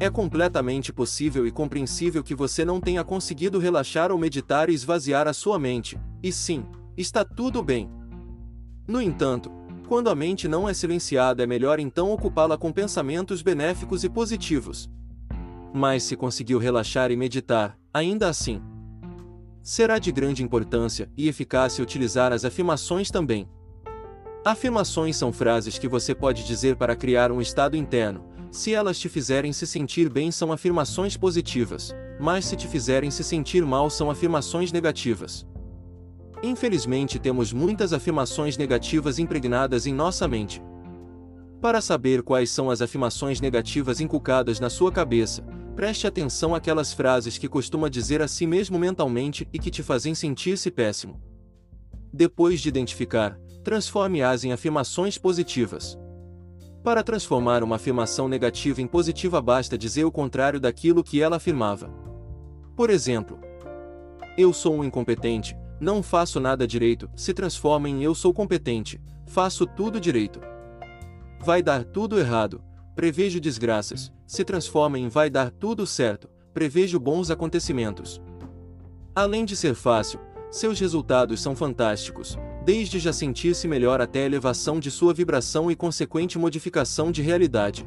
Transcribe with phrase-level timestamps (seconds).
[0.00, 5.26] É completamente possível e compreensível que você não tenha conseguido relaxar ou meditar e esvaziar
[5.26, 6.64] a sua mente, e sim,
[6.96, 7.90] está tudo bem.
[8.86, 9.50] No entanto,
[9.88, 14.88] quando a mente não é silenciada, é melhor então ocupá-la com pensamentos benéficos e positivos.
[15.74, 18.62] Mas se conseguiu relaxar e meditar, ainda assim,
[19.60, 23.48] será de grande importância e eficácia utilizar as afirmações também.
[24.44, 29.08] Afirmações são frases que você pode dizer para criar um estado interno, se elas te
[29.08, 34.10] fizerem se sentir bem, são afirmações positivas, mas se te fizerem se sentir mal, são
[34.10, 35.46] afirmações negativas.
[36.42, 40.62] Infelizmente, temos muitas afirmações negativas impregnadas em nossa mente.
[41.60, 45.42] Para saber quais são as afirmações negativas inculcadas na sua cabeça,
[45.74, 50.14] preste atenção àquelas frases que costuma dizer a si mesmo mentalmente e que te fazem
[50.14, 51.20] sentir-se péssimo.
[52.12, 55.98] Depois de identificar, transforme-as em afirmações positivas.
[56.88, 61.90] Para transformar uma afirmação negativa em positiva basta dizer o contrário daquilo que ela afirmava.
[62.74, 63.38] Por exemplo,
[64.38, 69.66] eu sou um incompetente, não faço nada direito, se transforma em eu sou competente, faço
[69.66, 70.40] tudo direito.
[71.44, 72.64] Vai dar tudo errado,
[72.96, 78.18] prevejo desgraças, se transforma em vai dar tudo certo, prevejo bons acontecimentos.
[79.14, 80.20] Além de ser fácil,
[80.50, 85.76] seus resultados são fantásticos, desde já sentir-se melhor até a elevação de sua vibração e
[85.76, 87.86] consequente modificação de realidade.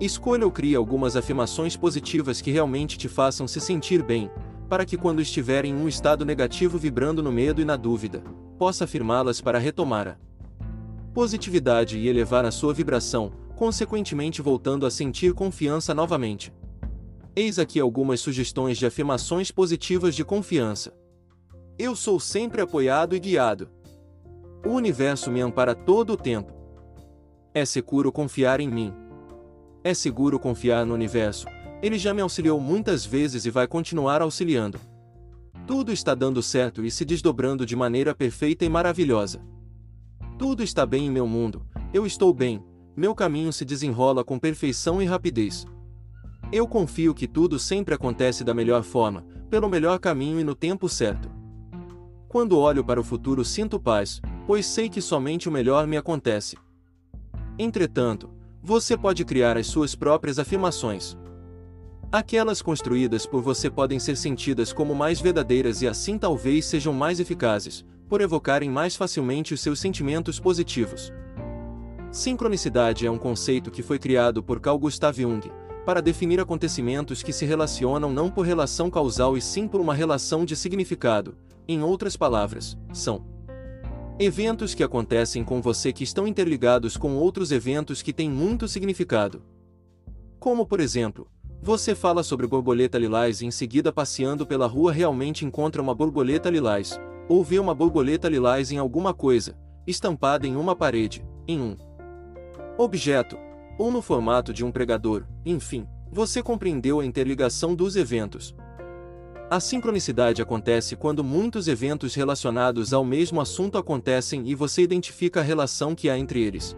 [0.00, 4.30] Escolha ou crie algumas afirmações positivas que realmente te façam se sentir bem,
[4.68, 8.22] para que quando estiver em um estado negativo vibrando no medo e na dúvida,
[8.58, 10.16] possa afirmá-las para retomar a
[11.12, 16.52] positividade e elevar a sua vibração, consequentemente voltando a sentir confiança novamente.
[17.36, 20.92] Eis aqui algumas sugestões de afirmações positivas de confiança.
[21.78, 23.68] Eu sou sempre apoiado e guiado.
[24.64, 26.52] O universo me ampara todo o tempo.
[27.54, 28.92] É seguro confiar em mim.
[29.82, 31.46] É seguro confiar no universo.
[31.82, 34.78] Ele já me auxiliou muitas vezes e vai continuar auxiliando.
[35.66, 39.40] Tudo está dando certo e se desdobrando de maneira perfeita e maravilhosa.
[40.38, 42.62] Tudo está bem em meu mundo, eu estou bem,
[42.94, 45.64] meu caminho se desenrola com perfeição e rapidez.
[46.52, 50.88] Eu confio que tudo sempre acontece da melhor forma, pelo melhor caminho e no tempo
[50.88, 51.30] certo.
[52.32, 56.56] Quando olho para o futuro sinto paz, pois sei que somente o melhor me acontece.
[57.58, 58.30] Entretanto,
[58.62, 61.14] você pode criar as suas próprias afirmações.
[62.10, 67.20] Aquelas construídas por você podem ser sentidas como mais verdadeiras e assim talvez sejam mais
[67.20, 71.12] eficazes, por evocarem mais facilmente os seus sentimentos positivos.
[72.10, 75.52] Sincronicidade é um conceito que foi criado por Carl Gustav Jung,
[75.84, 80.46] para definir acontecimentos que se relacionam não por relação causal e sim por uma relação
[80.46, 81.36] de significado,
[81.72, 83.24] em outras palavras, são
[84.18, 89.42] eventos que acontecem com você que estão interligados com outros eventos que têm muito significado.
[90.38, 91.26] Como por exemplo,
[91.60, 96.50] você fala sobre borboleta lilás e em seguida passeando pela rua realmente encontra uma borboleta
[96.50, 99.56] lilás, ou vê uma borboleta lilás em alguma coisa,
[99.86, 101.76] estampada em uma parede, em um
[102.76, 103.38] objeto,
[103.78, 108.54] ou no formato de um pregador, enfim, você compreendeu a interligação dos eventos,
[109.52, 115.42] a sincronicidade acontece quando muitos eventos relacionados ao mesmo assunto acontecem e você identifica a
[115.42, 116.74] relação que há entre eles.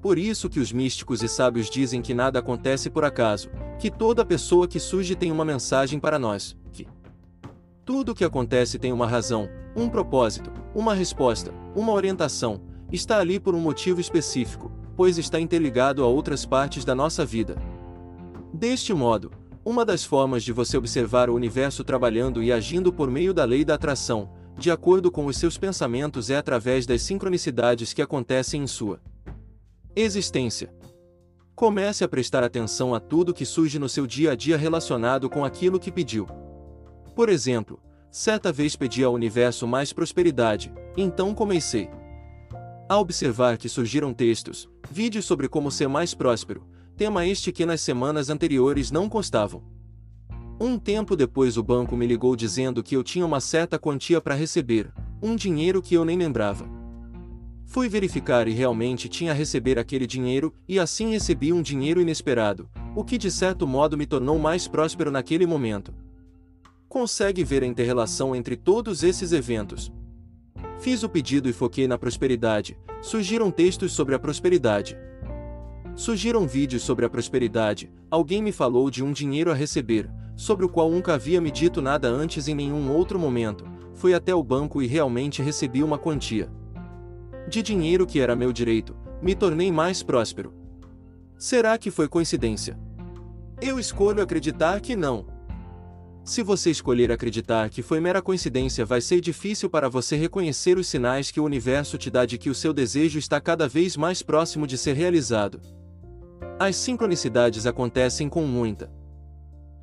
[0.00, 3.50] Por isso que os místicos e sábios dizem que nada acontece por acaso,
[3.80, 6.86] que toda pessoa que surge tem uma mensagem para nós, que
[7.84, 12.60] tudo o que acontece tem uma razão, um propósito, uma resposta, uma orientação,
[12.92, 17.56] está ali por um motivo específico, pois está interligado a outras partes da nossa vida.
[18.54, 23.32] Deste modo, uma das formas de você observar o universo trabalhando e agindo por meio
[23.32, 24.28] da lei da atração,
[24.58, 29.00] de acordo com os seus pensamentos, é através das sincronicidades que acontecem em sua
[29.94, 30.72] existência.
[31.54, 35.44] Comece a prestar atenção a tudo que surge no seu dia a dia relacionado com
[35.44, 36.26] aquilo que pediu.
[37.14, 37.78] Por exemplo,
[38.10, 41.88] certa vez pedi ao universo mais prosperidade, então comecei
[42.88, 46.66] a observar que surgiram textos, vídeos sobre como ser mais próspero,
[47.02, 49.60] tema este que nas semanas anteriores não constavam.
[50.60, 54.36] Um tempo depois o banco me ligou dizendo que eu tinha uma certa quantia para
[54.36, 56.64] receber, um dinheiro que eu nem lembrava.
[57.64, 62.70] Fui verificar e realmente tinha a receber aquele dinheiro, e assim recebi um dinheiro inesperado,
[62.94, 65.92] o que de certo modo me tornou mais próspero naquele momento.
[66.88, 69.92] Consegue ver a interrelação entre todos esses eventos?
[70.78, 74.96] Fiz o pedido e foquei na prosperidade, surgiram textos sobre a prosperidade,
[75.94, 80.68] Surgiram vídeos sobre a prosperidade, alguém me falou de um dinheiro a receber, sobre o
[80.68, 83.64] qual nunca havia me dito nada antes em nenhum outro momento.
[83.94, 86.50] Fui até o banco e realmente recebi uma quantia
[87.48, 90.54] de dinheiro que era meu direito, me tornei mais próspero.
[91.36, 92.78] Será que foi coincidência?
[93.60, 95.26] Eu escolho acreditar que não.
[96.24, 100.86] Se você escolher acreditar que foi mera coincidência, vai ser difícil para você reconhecer os
[100.86, 104.22] sinais que o universo te dá de que o seu desejo está cada vez mais
[104.22, 105.60] próximo de ser realizado.
[106.58, 108.90] As sincronicidades acontecem com muita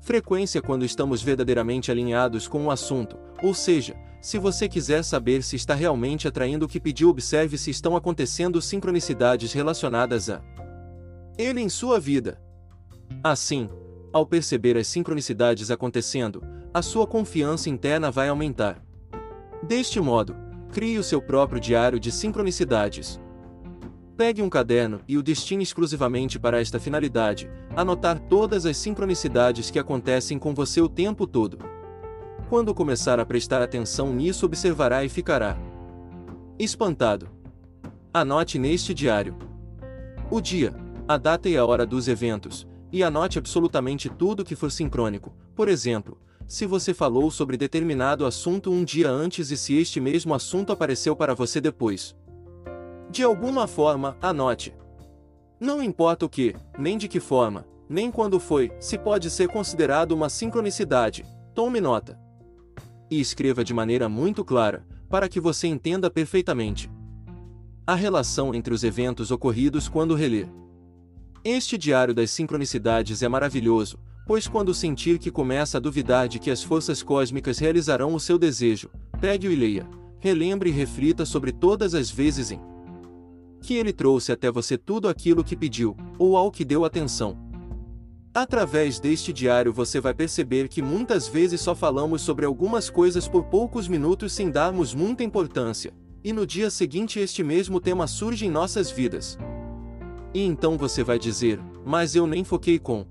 [0.00, 5.56] frequência quando estamos verdadeiramente alinhados com o assunto, ou seja, se você quiser saber se
[5.56, 10.40] está realmente atraindo o que pediu, observe se estão acontecendo sincronicidades relacionadas a
[11.36, 12.40] ele em sua vida.
[13.22, 13.68] Assim,
[14.12, 16.42] ao perceber as sincronicidades acontecendo,
[16.72, 18.80] a sua confiança interna vai aumentar.
[19.62, 20.36] Deste modo,
[20.72, 23.20] crie o seu próprio diário de sincronicidades.
[24.16, 29.78] Pegue um caderno e o destine exclusivamente para esta finalidade, anotar todas as sincronicidades que
[29.78, 31.58] acontecem com você o tempo todo.
[32.48, 35.58] Quando começar a prestar atenção nisso, observará e ficará
[36.58, 37.28] espantado.
[38.14, 39.36] Anote neste diário
[40.30, 40.74] o dia,
[41.06, 45.34] a data e a hora dos eventos, e anote absolutamente tudo que for sincrônico.
[45.54, 50.32] Por exemplo, se você falou sobre determinado assunto um dia antes e se este mesmo
[50.32, 52.16] assunto apareceu para você depois.
[53.16, 54.74] De alguma forma, anote.
[55.58, 60.12] Não importa o que, nem de que forma, nem quando foi, se pode ser considerado
[60.12, 61.24] uma sincronicidade,
[61.54, 62.20] tome nota.
[63.10, 66.90] E escreva de maneira muito clara, para que você entenda perfeitamente
[67.86, 70.50] a relação entre os eventos ocorridos quando reler.
[71.42, 76.50] Este diário das sincronicidades é maravilhoso, pois quando sentir que começa a duvidar de que
[76.50, 81.94] as forças cósmicas realizarão o seu desejo, pegue-o e leia, relembre e reflita sobre todas
[81.94, 82.75] as vezes em
[83.66, 87.36] que ele trouxe até você tudo aquilo que pediu, ou ao que deu atenção.
[88.32, 93.46] Através deste diário você vai perceber que muitas vezes só falamos sobre algumas coisas por
[93.46, 95.92] poucos minutos sem darmos muita importância,
[96.22, 99.36] e no dia seguinte este mesmo tema surge em nossas vidas.
[100.32, 103.04] E então você vai dizer, mas eu nem foquei com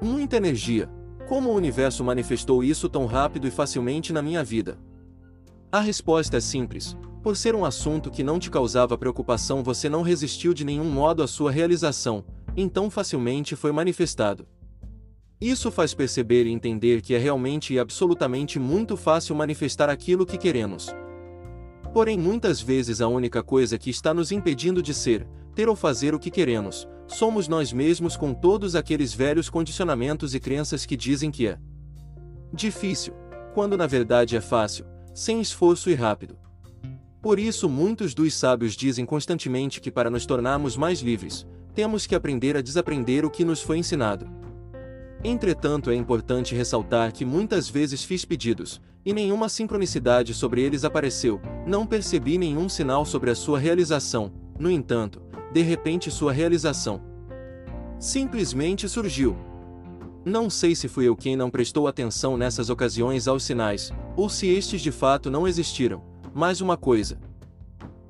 [0.00, 0.88] muita energia.
[1.28, 4.78] Como o universo manifestou isso tão rápido e facilmente na minha vida?
[5.70, 10.02] A resposta é simples, por ser um assunto que não te causava preocupação, você não
[10.02, 12.24] resistiu de nenhum modo à sua realização,
[12.56, 14.46] então facilmente foi manifestado.
[15.40, 20.36] Isso faz perceber e entender que é realmente e absolutamente muito fácil manifestar aquilo que
[20.36, 20.94] queremos.
[21.92, 26.14] Porém, muitas vezes a única coisa que está nos impedindo de ser, ter ou fazer
[26.14, 31.30] o que queremos, somos nós mesmos com todos aqueles velhos condicionamentos e crenças que dizem
[31.30, 31.58] que é
[32.52, 33.14] difícil,
[33.54, 34.84] quando na verdade é fácil,
[35.14, 36.36] sem esforço e rápido.
[37.22, 42.14] Por isso, muitos dos sábios dizem constantemente que para nos tornarmos mais livres, temos que
[42.14, 44.26] aprender a desaprender o que nos foi ensinado.
[45.22, 51.40] Entretanto, é importante ressaltar que muitas vezes fiz pedidos, e nenhuma sincronicidade sobre eles apareceu,
[51.66, 55.20] não percebi nenhum sinal sobre a sua realização, no entanto,
[55.52, 57.02] de repente sua realização
[57.98, 59.36] simplesmente surgiu.
[60.24, 64.48] Não sei se fui eu quem não prestou atenção nessas ocasiões aos sinais, ou se
[64.48, 66.02] estes de fato não existiram,
[66.34, 67.18] mas uma coisa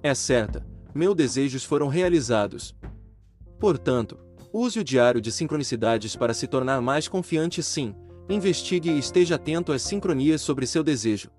[0.02, 2.74] é certa: meus desejos foram realizados.
[3.58, 4.18] Portanto,
[4.52, 7.94] use o diário de sincronicidades para se tornar mais confiante, sim.
[8.28, 11.30] Investigue e esteja atento às sincronias sobre seu desejo.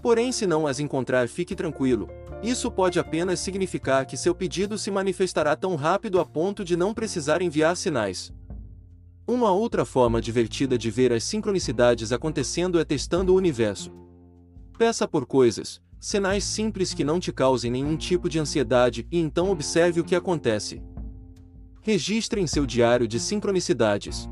[0.00, 2.08] Porém, se não as encontrar, fique tranquilo.
[2.42, 6.94] Isso pode apenas significar que seu pedido se manifestará tão rápido a ponto de não
[6.94, 8.32] precisar enviar sinais.
[9.26, 13.90] Uma outra forma divertida de ver as sincronicidades acontecendo é testando o universo.
[14.78, 19.50] Peça por coisas, sinais simples que não te causem nenhum tipo de ansiedade e então
[19.50, 20.80] observe o que acontece.
[21.82, 24.30] Registre em seu diário de sincronicidades.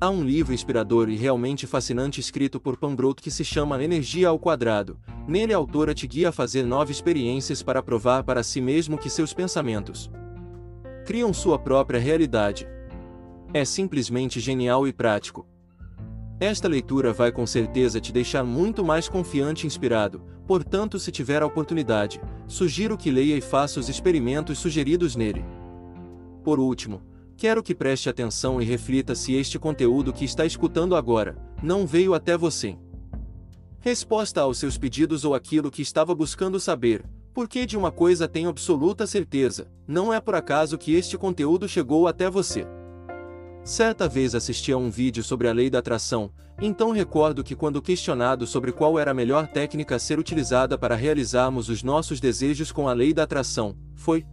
[0.00, 4.40] Há um livro inspirador e realmente fascinante escrito por Pambroke que se chama Energia ao
[4.40, 4.98] Quadrado.
[5.28, 9.08] Nele a autora te guia a fazer nove experiências para provar para si mesmo que
[9.08, 10.10] seus pensamentos
[11.06, 12.66] criam sua própria realidade.
[13.54, 15.46] É simplesmente genial e prático.
[16.40, 20.20] Esta leitura vai com certeza te deixar muito mais confiante e inspirado,
[20.52, 25.42] portanto, se tiver a oportunidade, sugiro que leia e faça os experimentos sugeridos nele.
[26.44, 27.00] Por último,
[27.38, 32.12] quero que preste atenção e reflita se este conteúdo que está escutando agora não veio
[32.12, 32.76] até você.
[33.80, 38.50] Resposta aos seus pedidos ou aquilo que estava buscando saber, porque de uma coisa tenho
[38.50, 42.66] absoluta certeza: não é por acaso que este conteúdo chegou até você.
[43.64, 47.80] Certa vez assisti a um vídeo sobre a lei da atração, então recordo que quando
[47.80, 52.72] questionado sobre qual era a melhor técnica a ser utilizada para realizarmos os nossos desejos
[52.72, 54.26] com a lei da atração, foi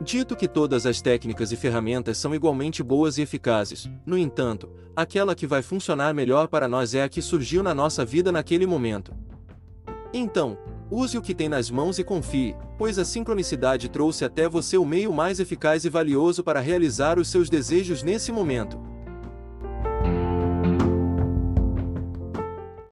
[0.00, 3.88] dito que todas as técnicas e ferramentas são igualmente boas e eficazes.
[4.04, 8.04] No entanto, aquela que vai funcionar melhor para nós é a que surgiu na nossa
[8.04, 9.14] vida naquele momento.
[10.12, 10.58] Então,
[10.94, 14.84] Use o que tem nas mãos e confie, pois a sincronicidade trouxe até você o
[14.84, 18.91] meio mais eficaz e valioso para realizar os seus desejos nesse momento.